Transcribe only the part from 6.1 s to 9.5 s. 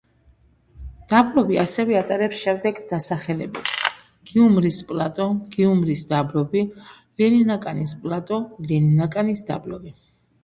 დაბლობი, ლენინაკანის პლატო, ლენინაკანის